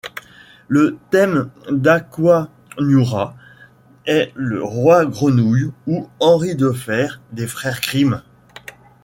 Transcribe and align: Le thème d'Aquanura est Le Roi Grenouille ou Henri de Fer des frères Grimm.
Le 0.67 0.97
thème 1.11 1.51
d'Aquanura 1.69 3.35
est 4.07 4.31
Le 4.33 4.63
Roi 4.63 5.05
Grenouille 5.05 5.69
ou 5.85 6.07
Henri 6.19 6.55
de 6.55 6.71
Fer 6.71 7.21
des 7.33 7.45
frères 7.45 7.81
Grimm. 7.81 8.19